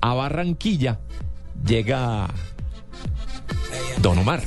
[0.00, 0.98] A Barranquilla
[1.64, 2.28] llega
[4.00, 4.42] Don Omar.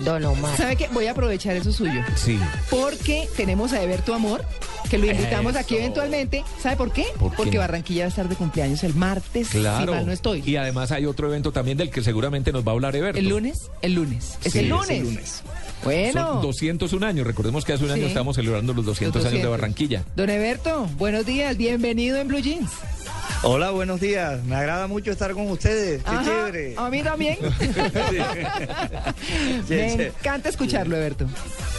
[0.00, 0.56] Don Omar.
[0.56, 0.88] ¿Sabe qué?
[0.92, 2.00] Voy a aprovechar eso suyo.
[2.14, 2.38] Sí.
[2.70, 4.44] Porque tenemos a Eberto Amor,
[4.88, 6.44] que lo invitamos aquí eventualmente.
[6.62, 7.04] ¿Sabe por qué?
[7.18, 7.36] ¿Por qué?
[7.36, 9.86] Porque Barranquilla va a estar de cumpleaños el martes, Claro.
[9.86, 10.42] si mal no estoy.
[10.46, 13.18] Y además hay otro evento también del que seguramente nos va a hablar Eberto.
[13.18, 13.70] ¿El lunes?
[13.82, 14.38] El lunes.
[14.44, 14.90] ¿Es Sí, el es lunes?
[14.90, 15.42] el lunes.
[15.84, 16.32] Bueno.
[16.34, 17.26] Son 201 años.
[17.26, 18.08] Recordemos que hace un año Sí.
[18.08, 19.60] estamos celebrando los 200, Los años de 200.
[19.60, 20.04] Barranquilla.
[20.16, 22.70] Don Eberto, buenos días, bienvenido en Blue Jeans.
[23.42, 24.42] Hola, buenos días.
[24.44, 26.02] Me agrada mucho estar con ustedes.
[26.02, 26.74] Qué Ajá, chévere.
[26.76, 27.38] A mí también.
[29.66, 31.26] Sí, Me encanta escucharlo, Eberto.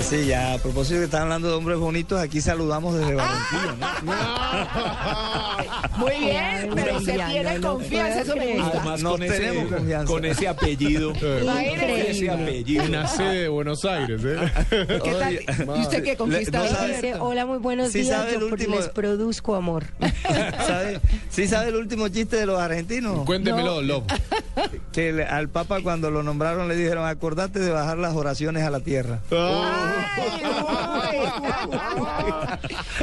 [0.00, 5.96] Sí, ya a propósito que están hablando de hombres bonitos, aquí saludamos desde Barranquilla, ¿no?
[5.96, 8.78] Muy bien, pero ya, tiene no confianza, eso me puedo gusta.
[8.78, 10.12] Además, Nos con ese, tenemos confianza.
[10.12, 11.12] con ese apellido.
[11.16, 12.84] Con ese apellido.
[12.84, 14.36] Una sede de Buenos Aires, ¿eh?
[14.70, 15.68] ¿Qué tal?
[15.68, 16.58] Oye, ¿Y usted qué conquista?
[16.58, 19.84] no sabe- Dice, hola, muy buenos Sí, días, sabe el yo último- les produzco amor.
[20.66, 21.00] ¿Sabe?
[21.30, 23.24] ¿Sí sabe el último chiste de los argentinos?
[23.24, 24.04] Cuéntemelo, Love.
[24.92, 28.70] Que le- al Papa cuando lo nombraron le dijeron, acordate de bajar las oraciones a
[28.70, 29.20] la tierra.
[29.30, 29.36] Uy.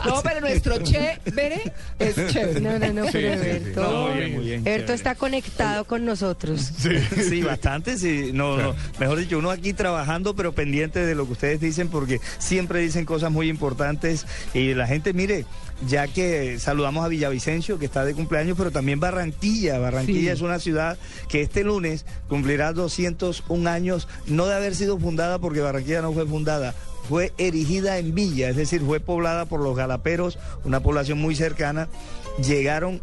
[0.06, 1.72] No, pero nuestro Che, ¿veré?
[2.00, 2.60] Es chévere.
[2.62, 3.72] No, no, no, Sí, pero sí, sí.
[3.76, 4.60] No, muy bien, muy bien.
[4.62, 4.94] Eberto chévere.
[4.96, 6.72] está conectado con nosotros.
[7.30, 8.32] Sí, bastante, sí.
[8.34, 12.20] No, no, mejor dicho, uno aquí trabajando, pero pendiente de lo que ustedes dicen, porque
[12.40, 14.26] siempre dicen cosas muy importantes.
[14.54, 15.46] Y la gente, mire,
[15.88, 19.80] ya que saludamos a Villavicencio, que está de cumpleaños, pero también Barranquilla.
[19.80, 20.28] Barranquilla Sí.
[20.30, 20.98] es una ciudad
[21.28, 26.26] que este lunes cumplirá 201 años, no de haber sido fundada, porque Barranquilla no fue
[26.26, 26.73] fundada.
[27.08, 31.90] Fue erigida en villa, es decir, fue poblada por los galaperos, una población muy cercana.
[32.46, 33.02] Llegaron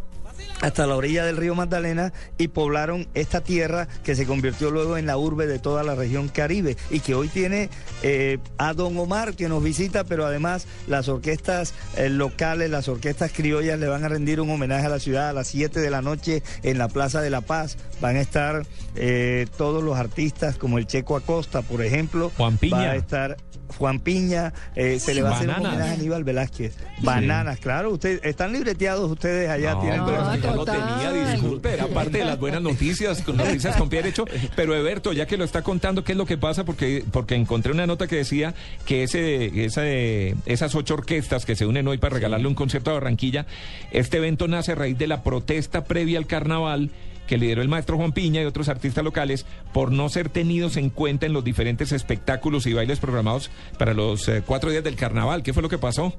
[0.61, 5.07] hasta la orilla del río Magdalena y poblaron esta tierra que se convirtió luego en
[5.07, 7.71] la urbe de toda la región caribe y que hoy tiene
[8.03, 13.33] eh, a Don Omar que nos visita, pero además las orquestas eh, locales, las orquestas
[13.33, 16.03] criollas le van a rendir un homenaje a la ciudad a las 7 de la
[16.03, 17.77] noche en la Plaza de la Paz.
[18.01, 22.31] Van a estar eh, todos los artistas como el Checo Acosta, por ejemplo.
[22.37, 22.77] Juan Piña.
[22.77, 23.37] Va a estar
[23.79, 25.73] Juan Piña, eh, se le va a hacer un Bananas.
[25.75, 26.75] homenaje a Aníbal Velázquez.
[27.03, 31.13] Bananas, claro, ustedes están libreteados ustedes allá, No, tienen pero todo- es que ya lo
[31.15, 34.25] tenía, disculpe, era parte de las buenas noticias, con noticias con pie derecho.
[34.57, 36.65] Pero Eberto, ya que lo está contando, ¿qué es lo que pasa?
[36.65, 38.55] Porque, porque encontré una nota que decía
[38.87, 42.95] que ese, esa, esas ocho orquestas que se unen hoy para regalarle un concierto a
[42.95, 43.47] Barranquilla,
[43.91, 46.91] este evento nace a raíz de la protesta previa al carnaval
[47.27, 50.91] que lideró el maestro Juan Piña y otros artistas locales por no ser tenidos en
[50.91, 55.45] cuenta en los diferentes espectáculos y bailes programados para los eh, cuatro días del carnaval.
[55.45, 56.13] ¿Qué fue lo que pasó?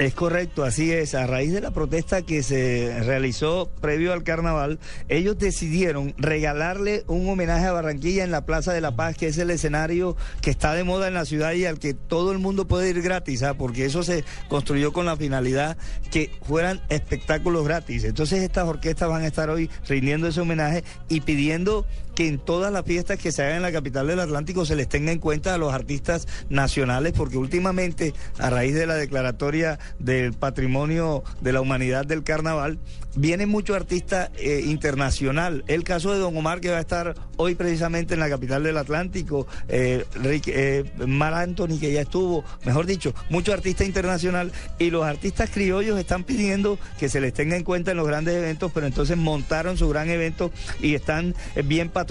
[0.00, 1.14] Es correcto, así es.
[1.14, 4.78] A raíz de la protesta que se realizó previo al carnaval,
[5.10, 9.36] ellos decidieron regalarle un homenaje a Barranquilla en la Plaza de la Paz, que es
[9.36, 12.66] el escenario que está de moda en la ciudad y al que todo el mundo
[12.66, 13.52] puede ir gratis, ¿ah?
[13.52, 15.76] porque eso se construyó con la finalidad
[16.10, 18.04] que fueran espectáculos gratis.
[18.04, 21.84] Entonces estas orquestas van a estar hoy rindiendo ese homenaje y pidiendo
[22.20, 24.90] que en todas las fiestas que se hagan en la capital del Atlántico se les
[24.90, 30.34] tenga en cuenta a los artistas nacionales, porque últimamente, a raíz de la declaratoria del
[30.34, 32.78] patrimonio de la humanidad del carnaval,
[33.16, 35.64] viene mucho artista eh, internacional.
[35.66, 38.76] El caso de Don Omar, que va a estar hoy precisamente en la capital del
[38.76, 45.06] Atlántico, eh, eh, Mar Anthony, que ya estuvo, mejor dicho, mucho artista internacional, y los
[45.06, 48.86] artistas criollos están pidiendo que se les tenga en cuenta en los grandes eventos, pero
[48.86, 50.52] entonces montaron su gran evento
[50.82, 52.09] y están eh, bien patrocinados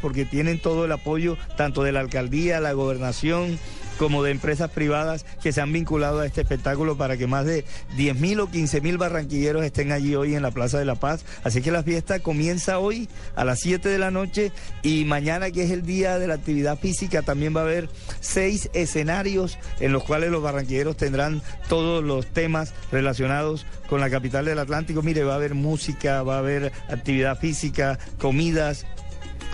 [0.00, 3.58] porque tienen todo el apoyo tanto de la alcaldía, la gobernación,
[4.00, 7.66] como de empresas privadas que se han vinculado a este espectáculo para que más de
[7.98, 11.26] 10 mil o 15 mil barranquilleros estén allí hoy en la Plaza de la Paz.
[11.44, 15.64] Así que la fiesta comienza hoy a las 7 de la noche y mañana que
[15.64, 20.02] es el día de la actividad física también va a haber seis escenarios en los
[20.04, 25.02] cuales los barranquilleros tendrán todos los temas relacionados con la capital del Atlántico.
[25.02, 28.86] Mire, va a haber música, va a haber actividad física, comidas,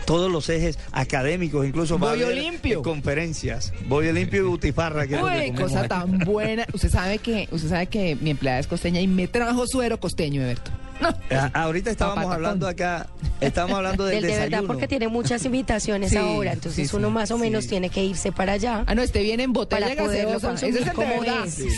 [0.06, 2.79] todos los ejes académicos, incluso va a Bollo haber limpio.
[2.81, 3.73] eh, conferencias.
[3.87, 5.06] Bollo limpio y butifarra.
[5.06, 6.64] Que es lo que Uy, cosa tan buena.
[6.73, 10.43] Usted sabe que, usted sabe que mi empleada es costeña y me trajo suero costeño,
[10.43, 10.70] Eberto.
[10.99, 11.14] No.
[11.31, 13.06] Ah, ahorita estábamos hablando acá
[13.43, 14.67] Estamos hablando del, Del de verdad, desayuno.
[14.73, 16.55] porque tiene muchas invitaciones Sí, ahora.
[16.55, 17.70] Entonces sí, uno sí, más o menos sí.
[17.70, 18.82] tiene que irse para allá.
[18.87, 20.49] Ah, no, este viene en botella Para poderlo gaseosa.
[20.49, 21.44] consumir Ese es el como verdad.
[21.47, 21.55] es.
[21.55, 21.70] Sí.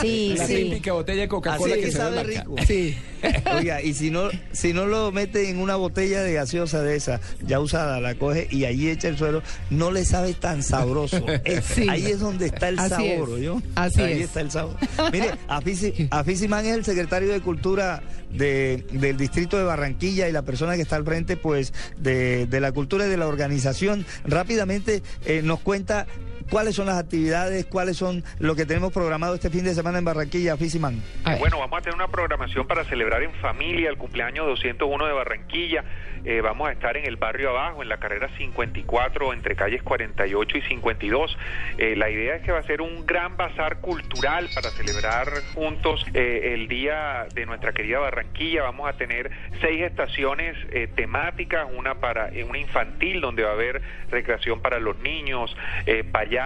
[0.00, 0.54] Sí, La sí.
[0.56, 2.40] típica botella de Coca-Cola es que se sabe blanca.
[2.40, 2.56] rico.
[2.66, 2.96] Sí.
[3.56, 7.20] Oiga, y si no, si no lo mete en una botella de gaseosa de esa,
[7.46, 11.24] ya usada, la coge y allí echa el suelo, no le sabe tan sabroso.
[11.44, 11.86] Es- Sí.
[11.88, 13.34] Ahí es donde está el Así sabor, es.
[13.34, 13.62] ¿oyó?
[13.76, 14.24] Así ahí es.
[14.26, 14.76] está el sabor.
[15.12, 20.42] Mire, Afisi, Afisiman es el secretario de Cultura de- del distrito de Barranquilla y la
[20.42, 24.04] persona que está al frente, pues, de, de la cultura y de la organización.
[24.24, 26.06] Rápidamente eh, nos cuenta
[26.52, 30.04] cuáles son las actividades, cuáles son lo que tenemos programado este fin de semana en
[30.04, 31.38] Barranquilla, ver.
[31.38, 35.82] Bueno, vamos a tener una programación para celebrar en familia el cumpleaños 201 de Barranquilla.
[36.26, 40.58] Eh, vamos a estar en el barrio abajo, en la carrera 54, entre calles 48
[40.58, 41.38] y 52.
[41.78, 46.04] Eh, la idea es que va a ser un gran bazar cultural para celebrar juntos
[46.12, 48.62] eh, el día de nuestra querida Barranquilla.
[48.64, 49.30] Vamos a tener
[49.62, 54.78] seis estaciones eh, temáticas, una para eh, una infantil donde va a haber recreación para
[54.78, 55.56] los niños,
[55.86, 56.41] eh, payasos,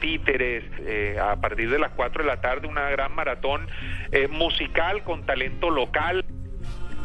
[0.00, 0.64] títeres.
[0.80, 3.66] eh, a partir de las 4 de la tarde una gran maratón
[4.12, 6.24] eh, musical con talento local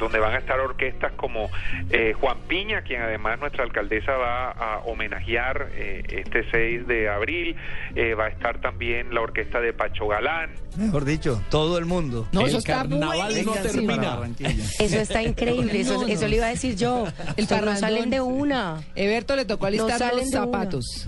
[0.01, 1.49] donde van a estar orquestas como
[1.91, 7.55] eh, Juan Piña, quien además nuestra alcaldesa va a homenajear eh, este 6 de abril,
[7.95, 12.27] eh, va a estar también la orquesta de Pacho Galán, Mejor dicho, todo el mundo.
[12.31, 14.19] No, El eso está carnaval no termina.
[14.79, 15.81] Eso está increíble.
[15.81, 16.07] Eso, No, no.
[16.07, 17.05] eso le iba a decir yo.
[17.37, 18.81] El no salen de una.
[18.95, 21.07] Eberto le tocó alistar los una.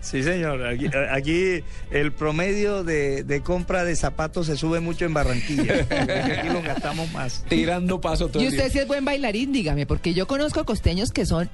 [0.00, 0.66] Sí, señor.
[0.66, 5.86] Aquí, aquí el promedio de, de compra de zapatos se sube mucho en Barranquilla.
[5.88, 7.44] porque aquí lo gastamos más.
[7.48, 11.26] Tirando paso todo Y usted sí es buen bailarín, dígame, porque yo conozco costeños que
[11.26, 11.50] son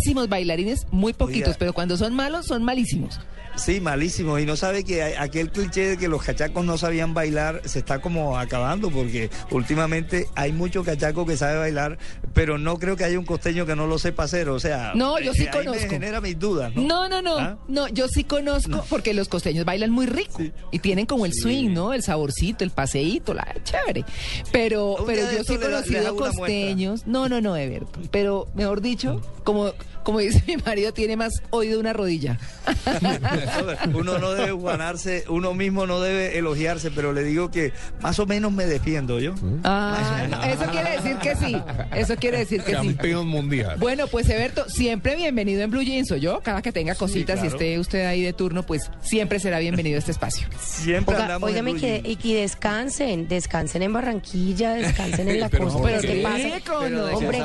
[0.00, 1.58] pésimos bailarines, muy poquitos, Oiga.
[1.58, 3.20] pero cuando son malos, son malísimos.
[3.56, 4.38] Sí, malísimo.
[4.38, 8.00] Y no sabe que aquel cliché de que los cachacos no sabían bailar se está
[8.00, 11.98] como acabando porque últimamente hay muchos cachacos que saben bailar,
[12.32, 14.48] pero no creo que haya un costeño que no lo sepa hacer.
[14.48, 15.82] O sea, No, yo sí eh, ahí conozco.
[15.82, 16.72] me genera mis dudas.
[16.74, 16.82] ¿no?
[16.82, 17.58] No, no, no, ¿Ah?
[17.68, 20.52] no, yo sí conozco porque los costeños bailan muy rico Sí.
[20.70, 21.92] y tienen como el swing, ¿no?
[21.92, 24.04] El saborcito, el paseíto, la chévere.
[24.52, 27.06] Pero, pero yo sí he conocido costeños.
[27.06, 27.98] No, no, no, Eberto.
[28.12, 32.38] Pero mejor dicho, como, como dice mi marido, tiene más oído una rodilla.
[33.94, 38.26] uno no debe guanarse, uno mismo no debe elogiarse, pero le digo que más o
[38.26, 39.34] menos me defiendo yo.
[39.64, 41.56] Ah, no, eso quiere decir que sí.
[41.94, 42.76] Eso quiere decir que sí.
[42.88, 43.76] Campeón mundial.
[43.78, 46.10] Bueno, pues Eberto, siempre bienvenido en Blue Jeans.
[46.12, 47.56] ¿o yo, cada que tenga cositas y claro.
[47.56, 50.48] esté usted ahí de turno, pues siempre será bienvenido a este espacio.
[50.60, 52.08] Siempre Oiga, andamos en óigame Blue que, Jeans.
[52.08, 55.78] y que descansen, descansen en Barranquilla, descansen en la Pero costa.
[55.78, 56.08] ¿por Pero qué?
[56.08, 56.80] ¿qué pasa?
[56.80, 57.38] Pero Hombre,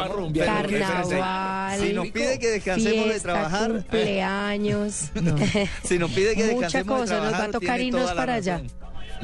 [0.45, 1.80] carnaval.
[1.80, 5.12] Si nos pide que descansemos de fiesta, trabajar, cumpleaños.
[5.84, 8.34] si nos pide que Mucha descansemos de cosa, nos va a trabajar, tocar irnos para
[8.36, 8.62] allá.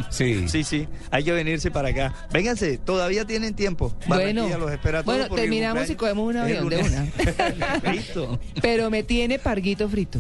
[0.10, 0.48] Sí.
[0.48, 2.14] Sí, sí, hay que venirse para acá.
[2.32, 3.94] Vénganse, todavía tienen tiempo.
[4.08, 7.12] Bueno, los espera bueno, terminamos y cogemos un avión de.
[7.92, 8.40] Listo.
[8.62, 10.20] Pero me tiene parguito frito.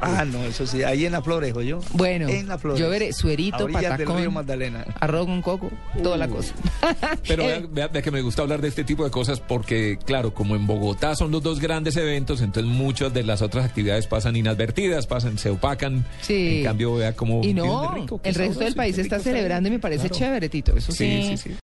[0.00, 1.80] Ah, no, eso sí, ahí en las flores, yo.
[1.92, 2.80] Bueno, en las flores.
[2.80, 4.18] yo veré suerito, del patacón.
[4.18, 4.84] río Magdalena.
[5.00, 5.70] Arroz con coco,
[6.02, 6.54] toda la cosa.
[7.26, 10.32] Pero vea, vea- vea que me gusta hablar de este tipo de cosas porque, claro,
[10.34, 14.36] como en Bogotá son los dos grandes eventos, entonces muchas de las otras actividades pasan
[14.36, 16.04] inadvertidas, pasan, se opacan.
[16.20, 16.58] Sí.
[16.58, 17.42] En cambio, vea cómo...
[17.42, 20.14] y no, rico, el resto sabroso del país está celebrando y me parece Claro.
[20.16, 20.76] chévere, Tito.
[20.76, 20.98] Eso sí.
[21.22, 21.56] Sí, sí, sí.